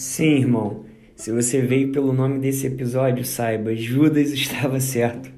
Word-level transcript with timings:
Sim, 0.00 0.38
irmão. 0.38 0.86
Se 1.14 1.30
você 1.30 1.60
veio 1.60 1.92
pelo 1.92 2.10
nome 2.10 2.38
desse 2.38 2.66
episódio, 2.66 3.22
saiba, 3.22 3.76
Judas 3.76 4.32
estava 4.32 4.80
certo. 4.80 5.30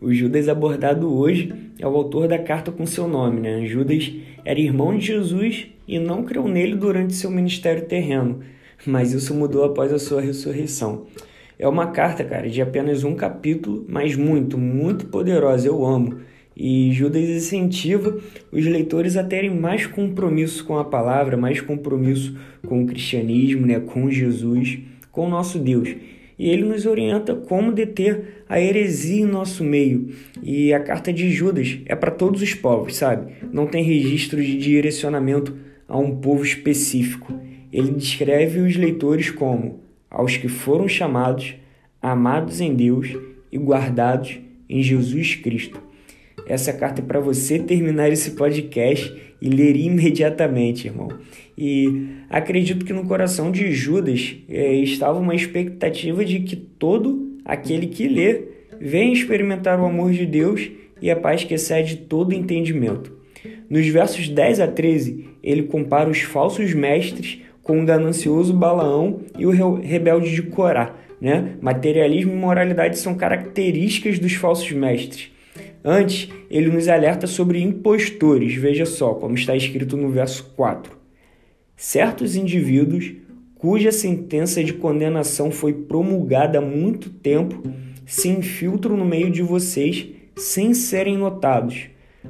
O 0.00 0.10
Judas 0.10 0.48
abordado 0.48 1.14
hoje 1.14 1.52
é 1.78 1.86
o 1.86 1.94
autor 1.94 2.26
da 2.26 2.38
carta 2.38 2.72
com 2.72 2.86
seu 2.86 3.06
nome, 3.06 3.42
né? 3.42 3.66
Judas 3.66 4.10
era 4.42 4.58
irmão 4.58 4.96
de 4.96 5.08
Jesus 5.08 5.66
e 5.86 5.98
não 5.98 6.24
creu 6.24 6.48
nele 6.48 6.74
durante 6.76 7.12
seu 7.12 7.30
ministério 7.30 7.84
terreno, 7.84 8.40
mas 8.86 9.12
isso 9.12 9.34
mudou 9.34 9.64
após 9.64 9.92
a 9.92 9.98
sua 9.98 10.22
ressurreição. 10.22 11.06
É 11.58 11.68
uma 11.68 11.88
carta, 11.88 12.24
cara, 12.24 12.48
de 12.48 12.62
apenas 12.62 13.04
um 13.04 13.14
capítulo, 13.14 13.84
mas 13.86 14.16
muito, 14.16 14.56
muito 14.56 15.08
poderosa. 15.08 15.68
Eu 15.68 15.84
amo. 15.84 16.20
E 16.56 16.90
Judas 16.92 17.22
incentiva 17.22 18.18
os 18.50 18.64
leitores 18.64 19.16
a 19.16 19.22
terem 19.22 19.50
mais 19.50 19.86
compromisso 19.86 20.64
com 20.64 20.78
a 20.78 20.84
palavra, 20.84 21.36
mais 21.36 21.60
compromisso 21.60 22.34
com 22.66 22.82
o 22.82 22.86
cristianismo, 22.86 23.66
né, 23.66 23.78
com 23.78 24.10
Jesus, 24.10 24.78
com 25.12 25.26
o 25.26 25.30
nosso 25.30 25.58
Deus. 25.58 25.94
E 26.38 26.48
ele 26.48 26.64
nos 26.64 26.86
orienta 26.86 27.34
como 27.34 27.72
deter 27.72 28.44
a 28.48 28.60
heresia 28.60 29.22
em 29.22 29.26
nosso 29.26 29.62
meio. 29.62 30.14
E 30.42 30.72
a 30.72 30.80
carta 30.80 31.12
de 31.12 31.30
Judas 31.30 31.78
é 31.86 31.94
para 31.94 32.10
todos 32.10 32.40
os 32.40 32.54
povos, 32.54 32.96
sabe? 32.96 33.32
Não 33.52 33.66
tem 33.66 33.82
registro 33.82 34.42
de 34.42 34.56
direcionamento 34.56 35.56
a 35.88 35.98
um 35.98 36.16
povo 36.16 36.42
específico. 36.42 37.38
Ele 37.72 37.90
descreve 37.90 38.60
os 38.60 38.76
leitores 38.76 39.30
como 39.30 39.80
aos 40.10 40.36
que 40.36 40.48
foram 40.48 40.88
chamados, 40.88 41.54
amados 42.00 42.60
em 42.60 42.74
Deus 42.74 43.14
e 43.50 43.58
guardados 43.58 44.38
em 44.68 44.82
Jesus 44.82 45.34
Cristo. 45.34 45.85
Essa 46.48 46.72
carta 46.72 47.00
é 47.00 47.04
para 47.04 47.20
você 47.20 47.58
terminar 47.58 48.10
esse 48.10 48.32
podcast 48.32 49.14
e 49.40 49.48
ler 49.48 49.76
imediatamente, 49.76 50.86
irmão. 50.86 51.08
E 51.58 52.08
acredito 52.30 52.84
que 52.84 52.92
no 52.92 53.06
coração 53.06 53.50
de 53.50 53.72
Judas 53.72 54.36
é, 54.48 54.74
estava 54.76 55.18
uma 55.18 55.34
expectativa 55.34 56.24
de 56.24 56.40
que 56.40 56.56
todo 56.56 57.38
aquele 57.44 57.86
que 57.86 58.06
lê 58.06 58.42
venha 58.80 59.12
experimentar 59.12 59.80
o 59.80 59.86
amor 59.86 60.12
de 60.12 60.26
Deus 60.26 60.70
e 61.00 61.10
a 61.10 61.16
paz 61.16 61.44
que 61.44 61.54
excede 61.54 61.96
todo 61.96 62.34
entendimento. 62.34 63.12
Nos 63.68 63.86
versos 63.88 64.28
10 64.28 64.60
a 64.60 64.68
13, 64.68 65.28
ele 65.42 65.64
compara 65.64 66.08
os 66.08 66.20
falsos 66.20 66.72
mestres 66.72 67.40
com 67.62 67.82
o 67.82 67.84
ganancioso 67.84 68.54
Balaão 68.54 69.20
e 69.36 69.44
o 69.44 69.50
rebelde 69.80 70.32
de 70.32 70.42
Corá. 70.42 70.94
Né? 71.20 71.56
Materialismo 71.60 72.32
e 72.32 72.36
moralidade 72.36 72.98
são 72.98 73.14
características 73.14 74.18
dos 74.18 74.34
falsos 74.34 74.70
mestres. 74.70 75.30
Antes, 75.88 76.28
ele 76.50 76.68
nos 76.68 76.88
alerta 76.88 77.28
sobre 77.28 77.62
impostores, 77.62 78.56
veja 78.56 78.84
só, 78.84 79.14
como 79.14 79.36
está 79.36 79.54
escrito 79.54 79.96
no 79.96 80.10
verso 80.10 80.52
4. 80.56 80.90
Certos 81.76 82.34
indivíduos, 82.34 83.12
cuja 83.54 83.92
sentença 83.92 84.64
de 84.64 84.72
condenação 84.72 85.52
foi 85.52 85.72
promulgada 85.72 86.58
há 86.58 86.60
muito 86.60 87.08
tempo, 87.08 87.62
se 88.04 88.28
infiltram 88.28 88.96
no 88.96 89.04
meio 89.04 89.30
de 89.30 89.42
vocês 89.42 90.08
sem 90.34 90.74
serem 90.74 91.16
notados. 91.16 91.84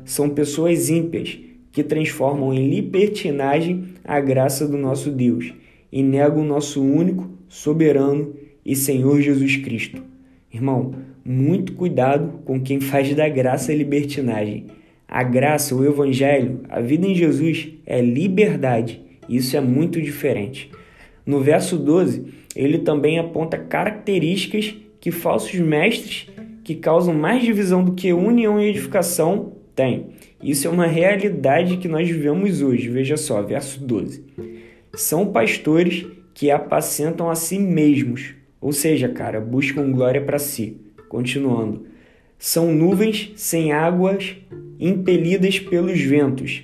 São 0.04 0.28
pessoas 0.28 0.91
ímpias 0.91 1.38
que 1.72 1.82
transformam 1.82 2.52
em 2.52 2.68
libertinagem 2.68 3.94
a 4.04 4.20
graça 4.20 4.68
do 4.68 4.76
nosso 4.76 5.10
Deus 5.10 5.54
e 5.91 6.02
negam 6.02 6.42
o 6.42 6.46
nosso 6.46 6.82
único, 6.82 7.30
soberano 7.48 8.34
e 8.62 8.76
Senhor 8.76 9.18
Jesus 9.22 9.56
Cristo. 9.56 10.02
Irmão, 10.52 10.94
muito 11.25 11.72
cuidado 11.75 12.41
com 12.44 12.61
quem 12.61 12.80
faz 12.80 13.14
da 13.14 13.28
graça 13.28 13.75
libertinagem. 13.75 14.66
A 15.08 15.22
graça, 15.22 15.75
o 15.75 15.84
Evangelho, 15.84 16.61
a 16.69 16.80
vida 16.80 17.06
em 17.06 17.14
Jesus 17.14 17.69
é 17.84 18.00
liberdade. 18.00 19.00
Isso 19.28 19.56
é 19.56 19.61
muito 19.61 20.00
diferente. 20.00 20.70
No 21.25 21.41
verso 21.41 21.77
12, 21.77 22.27
ele 22.55 22.78
também 22.78 23.19
aponta 23.19 23.58
características 23.58 24.75
que 25.00 25.10
falsos 25.10 25.59
mestres, 25.60 26.28
que 26.65 26.75
causam 26.75 27.15
mais 27.15 27.43
divisão 27.43 27.84
do 27.84 27.93
que 27.93 28.12
união 28.12 28.60
e 28.60 28.69
edificação, 28.69 29.53
têm. 29.75 30.06
Isso 30.43 30.66
é 30.66 30.70
uma 30.70 30.87
realidade 30.87 31.76
que 31.76 31.88
nós 31.88 32.09
vivemos 32.09 32.62
hoje. 32.62 32.88
Veja 32.88 33.16
só, 33.16 33.43
verso 33.43 33.84
12. 33.84 34.25
São 34.94 35.26
pastores 35.26 36.06
que 36.32 36.50
apacentam 36.50 37.31
a 37.31 37.34
si 37.34 37.59
mesmos, 37.59 38.34
ou 38.61 38.72
seja, 38.72 39.09
cara, 39.09 39.41
buscam 39.41 39.91
glória 39.91 40.21
para 40.21 40.39
si. 40.39 40.81
Continuando. 41.09 41.87
São 42.39 42.72
nuvens 42.72 43.33
sem 43.37 43.72
águas 43.72 44.37
impelidas 44.78 45.59
pelos 45.59 46.00
ventos. 46.00 46.62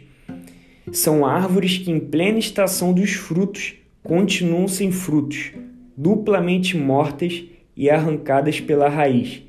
São 0.91 1.25
árvores 1.25 1.79
que, 1.79 1.91
em 1.91 2.01
plena 2.01 2.39
estação 2.39 2.93
dos 2.93 3.13
frutos, 3.13 3.75
continuam 4.03 4.67
sem 4.69 4.91
frutos, 4.91 5.53
duplamente 5.97 6.77
mortas 6.77 7.45
e 7.77 7.89
arrancadas 7.89 8.61
pela 8.61 8.89
raiz. 8.89 9.43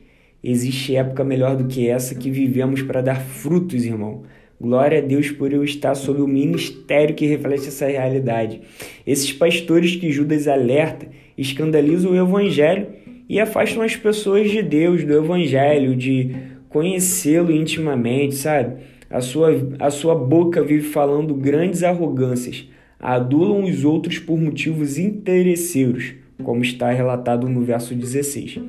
Existe 0.43 0.95
época 0.95 1.23
melhor 1.23 1.55
do 1.55 1.65
que 1.65 1.87
essa 1.87 2.15
que 2.15 2.29
vivemos 2.29 2.81
para 2.81 3.01
dar 3.01 3.19
frutos, 3.21 3.85
irmão. 3.85 4.23
Glória 4.59 4.99
a 4.99 5.01
Deus 5.01 5.29
por 5.31 5.51
eu 5.51 5.63
estar 5.63 5.95
sob 5.95 6.21
o 6.21 6.27
ministério 6.27 7.15
que 7.15 7.25
reflete 7.25 7.67
essa 7.67 7.87
realidade. 7.87 8.61
Esses 9.05 9.33
pastores 9.33 9.95
que 9.95 10.11
Judas 10.11 10.47
alerta 10.47 11.07
escandalizam 11.37 12.11
o 12.11 12.15
evangelho 12.15 12.87
e 13.27 13.39
afastam 13.39 13.83
as 13.83 13.95
pessoas 13.95 14.49
de 14.51 14.61
Deus, 14.61 15.03
do 15.03 15.13
Evangelho, 15.13 15.95
de 15.95 16.35
conhecê-lo 16.69 17.51
intimamente, 17.51 18.35
sabe? 18.35 18.83
A 19.09 19.21
sua, 19.21 19.49
a 19.79 19.89
sua 19.89 20.15
boca 20.15 20.63
vive 20.63 20.87
falando 20.87 21.33
grandes 21.33 21.83
arrogâncias, 21.83 22.67
adulam 22.99 23.63
os 23.63 23.85
outros 23.85 24.19
por 24.19 24.39
motivos 24.39 24.97
interesseiros, 24.97 26.13
como 26.43 26.61
está 26.61 26.91
relatado 26.91 27.47
no 27.47 27.61
verso 27.61 27.93
16. 27.93 28.59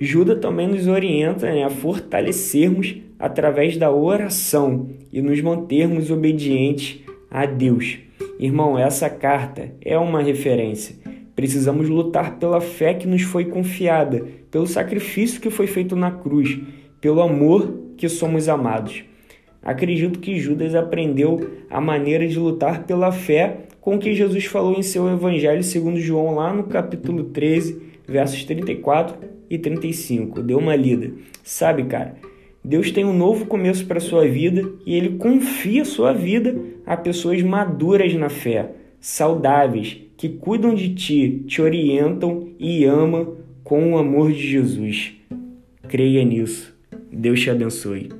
Judas 0.00 0.38
também 0.40 0.68
nos 0.68 0.86
orienta 0.86 1.46
né, 1.46 1.64
a 1.64 1.70
fortalecermos 1.70 2.96
através 3.18 3.76
da 3.76 3.90
oração 3.90 4.88
e 5.12 5.20
nos 5.20 5.40
mantermos 5.40 6.10
obedientes 6.10 7.00
a 7.30 7.44
Deus. 7.46 7.98
Irmão, 8.38 8.78
essa 8.78 9.10
carta 9.10 9.72
é 9.84 9.98
uma 9.98 10.22
referência. 10.22 10.96
Precisamos 11.34 11.88
lutar 11.88 12.36
pela 12.38 12.60
fé 12.60 12.94
que 12.94 13.06
nos 13.06 13.22
foi 13.22 13.44
confiada, 13.44 14.26
pelo 14.50 14.66
sacrifício 14.66 15.40
que 15.40 15.50
foi 15.50 15.66
feito 15.66 15.94
na 15.94 16.10
cruz, 16.10 16.58
pelo 17.00 17.20
amor 17.20 17.72
que 17.96 18.08
somos 18.08 18.48
amados. 18.48 19.04
Acredito 19.62 20.20
que 20.20 20.38
Judas 20.38 20.74
aprendeu 20.74 21.62
a 21.68 21.80
maneira 21.80 22.26
de 22.26 22.38
lutar 22.38 22.84
pela 22.84 23.12
fé 23.12 23.58
com 23.80 23.98
que 23.98 24.14
Jesus 24.14 24.44
falou 24.44 24.74
em 24.78 24.82
seu 24.82 25.08
Evangelho 25.08 25.62
segundo 25.62 25.98
João, 25.98 26.34
lá 26.34 26.52
no 26.52 26.64
capítulo 26.64 27.24
13, 27.24 27.80
versos 28.06 28.44
34 28.44 29.16
e 29.50 29.58
35. 29.58 30.42
Deu 30.42 30.58
uma 30.58 30.76
lida. 30.76 31.12
Sabe, 31.42 31.84
cara, 31.84 32.16
Deus 32.68 32.90
tem 32.90 33.02
um 33.02 33.16
novo 33.16 33.46
começo 33.46 33.86
para 33.86 33.98
sua 33.98 34.28
vida 34.28 34.60
e 34.84 34.94
ele 34.94 35.16
confia 35.16 35.86
sua 35.86 36.12
vida 36.12 36.54
a 36.84 36.98
pessoas 36.98 37.40
maduras 37.40 38.12
na 38.12 38.28
fé, 38.28 38.72
saudáveis, 39.00 39.96
que 40.18 40.28
cuidam 40.28 40.74
de 40.74 40.94
ti, 40.94 41.44
te 41.46 41.62
orientam 41.62 42.50
e 42.58 42.84
amam 42.84 43.38
com 43.64 43.94
o 43.94 43.96
amor 43.96 44.32
de 44.32 44.46
Jesus. 44.46 45.14
Creia 45.88 46.22
nisso. 46.22 46.76
Deus 47.10 47.40
te 47.40 47.48
abençoe. 47.48 48.10